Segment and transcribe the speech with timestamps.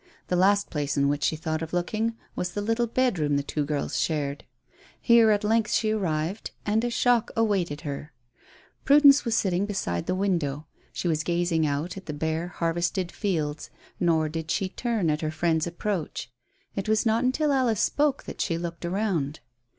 [0.29, 3.63] The last place in which she thought of looking was the little bedroom the two
[3.63, 4.45] girls shared.
[4.99, 8.11] Here at length she arrived, and a shock awaited her.
[8.83, 10.65] Prudence was sitting beside the window.
[10.91, 13.69] She was gazing out at the bare, harvested fields,
[13.99, 16.31] nor did she turn at her friend's approach.
[16.75, 19.39] It was not until Alice spoke that she looked round.